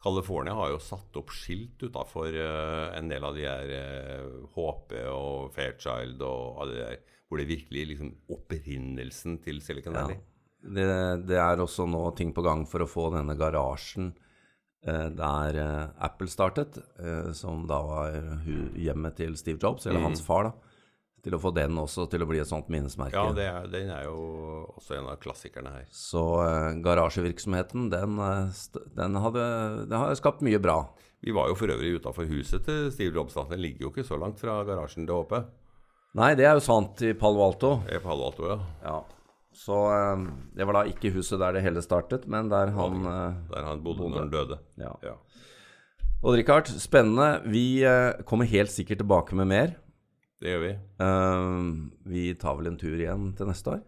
California 0.00 0.54
har 0.56 0.70
jo 0.72 0.78
satt 0.80 1.18
opp 1.18 1.32
skilt 1.34 1.82
utafor 1.82 2.32
en 2.32 3.10
del 3.10 3.26
av 3.26 3.34
de 3.36 3.42
her 3.44 3.74
uh, 3.74 4.46
HP 4.54 4.94
og 5.10 5.50
Fairchild 5.56 6.22
og 6.22 6.62
alle 6.62 6.76
de 6.76 6.84
der, 6.86 7.02
hvor 7.28 7.42
det 7.42 7.50
virkelig 7.50 7.82
liksom 7.92 8.14
opprinnelsen 8.30 9.40
til 9.42 9.58
Silicon 9.62 9.98
Ja. 9.98 10.06
Valley. 10.06 10.22
Det, 10.60 10.86
det 11.26 11.38
er 11.40 11.60
også 11.62 11.86
nå 11.88 12.02
ting 12.18 12.34
på 12.36 12.42
gang 12.44 12.66
for 12.68 12.84
å 12.84 12.88
få 12.90 13.06
denne 13.14 13.32
garasjen 13.38 14.10
eh, 14.12 14.26
der 14.86 15.56
eh, 15.60 15.88
Apple 16.06 16.28
startet, 16.32 16.78
eh, 16.98 17.32
som 17.36 17.66
da 17.68 17.80
var 17.84 18.18
hjemmet 18.80 19.18
til 19.20 19.36
Steve 19.36 19.60
Jobs, 19.60 19.86
eller 19.86 20.00
hans 20.00 20.24
far, 20.24 20.50
da. 20.50 20.52
Til 21.20 21.34
å 21.36 21.40
få 21.42 21.50
den 21.52 21.76
også 21.76 22.06
til 22.08 22.22
å 22.24 22.26
bli 22.30 22.38
et 22.40 22.48
sånt 22.48 22.70
minnesmerke. 22.72 23.12
Ja, 23.12 23.34
det 23.36 23.44
er, 23.44 23.66
den 23.68 23.90
er 23.92 24.06
jo 24.06 24.20
også 24.78 24.96
en 24.96 25.10
av 25.12 25.18
klassikerne 25.20 25.74
her. 25.74 25.84
Så 25.92 26.22
eh, 26.46 26.78
garasjevirksomheten, 26.80 27.90
den, 27.92 28.16
eh, 28.24 28.62
den, 28.96 29.20
hadde, 29.20 29.44
den 29.90 29.98
har 30.00 30.16
skapt 30.16 30.40
mye 30.46 30.60
bra. 30.64 30.78
Vi 31.20 31.34
var 31.36 31.50
jo 31.52 31.58
for 31.60 31.68
øvrig 31.68 31.98
utafor 32.00 32.24
huset 32.30 32.64
til 32.64 32.88
Steve 32.94 33.12
Jobs. 33.12 33.36
da. 33.36 33.44
Den 33.52 33.60
ligger 33.60 33.84
jo 33.84 33.92
ikke 33.92 34.06
så 34.08 34.16
langt 34.16 34.40
fra 34.40 34.62
garasjen 34.64 35.04
til 35.04 35.20
HP. 35.20 35.42
Nei, 36.16 36.32
det 36.40 36.48
er 36.48 36.56
jo 36.56 36.64
sant 36.64 37.04
i 37.04 37.12
Palo 37.12 37.44
Alto. 37.44 37.74
I 37.84 38.00
Palo 38.02 38.30
Alto, 38.30 38.48
ja. 38.48 38.56
Ja. 38.82 38.96
Så 39.52 39.76
eh, 39.92 40.24
det 40.56 40.66
var 40.68 40.78
da 40.78 40.84
ikke 40.90 41.12
huset 41.14 41.40
der 41.42 41.56
det 41.56 41.64
hele 41.64 41.82
startet, 41.82 42.26
men 42.30 42.48
der 42.52 42.70
han 42.76 43.00
eh, 43.04 43.38
Der 43.50 43.66
han 43.66 43.82
bodde 43.84 44.08
når 44.08 44.24
han 44.24 44.32
døde. 44.32 44.58
Ja. 44.78 44.94
Ja. 45.02 45.16
Og 46.22 46.36
Richard, 46.36 46.68
spennende. 46.80 47.40
Vi 47.48 47.82
eh, 47.84 48.22
kommer 48.28 48.44
helt 48.44 48.70
sikkert 48.70 49.00
tilbake 49.02 49.34
med 49.34 49.48
mer. 49.50 49.74
Det 50.40 50.52
gjør 50.52 50.62
vi. 50.66 50.74
Eh, 51.04 52.10
vi 52.12 52.26
tar 52.40 52.56
vel 52.60 52.72
en 52.72 52.78
tur 52.80 52.96
igjen 52.96 53.32
til 53.36 53.50
neste 53.50 53.76
år. 53.76 53.82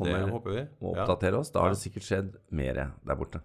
Det 0.00 0.16
håper 0.30 0.50
vi. 0.54 0.62
og 0.80 0.96
Ja. 0.96 1.04
oss. 1.38 1.50
Da 1.50 1.60
har 1.60 1.68
det 1.68 1.78
sikkert 1.78 2.06
skjedd 2.06 2.36
mer 2.50 2.74
der 3.04 3.16
borte. 3.16 3.42